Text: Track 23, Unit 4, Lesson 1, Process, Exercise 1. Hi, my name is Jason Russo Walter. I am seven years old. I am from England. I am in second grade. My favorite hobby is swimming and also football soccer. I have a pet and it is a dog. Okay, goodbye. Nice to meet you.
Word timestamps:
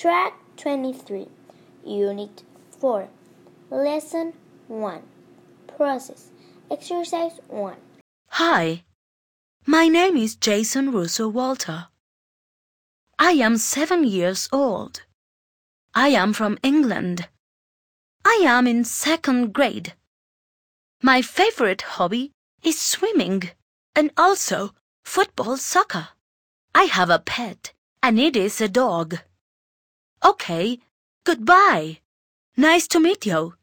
Track 0.00 0.32
23, 0.56 1.28
Unit 1.84 2.42
4, 2.78 3.08
Lesson 3.68 4.32
1, 4.66 5.02
Process, 5.76 6.30
Exercise 6.70 7.38
1. 7.48 7.74
Hi, 8.28 8.84
my 9.66 9.88
name 9.88 10.16
is 10.16 10.36
Jason 10.36 10.90
Russo 10.90 11.28
Walter. 11.28 11.88
I 13.18 13.32
am 13.32 13.58
seven 13.58 14.04
years 14.04 14.48
old. 14.50 15.02
I 15.94 16.08
am 16.08 16.32
from 16.32 16.56
England. 16.62 17.28
I 18.24 18.40
am 18.46 18.66
in 18.66 18.84
second 18.84 19.52
grade. 19.52 19.92
My 21.02 21.20
favorite 21.20 21.82
hobby 21.82 22.32
is 22.62 22.80
swimming 22.80 23.50
and 23.94 24.12
also 24.16 24.70
football 25.04 25.58
soccer. 25.58 26.08
I 26.74 26.84
have 26.84 27.10
a 27.10 27.18
pet 27.18 27.74
and 28.02 28.18
it 28.18 28.34
is 28.34 28.62
a 28.62 28.68
dog. 28.68 29.18
Okay, 30.22 30.78
goodbye. 31.24 32.00
Nice 32.56 32.86
to 32.88 33.00
meet 33.00 33.24
you. 33.24 33.54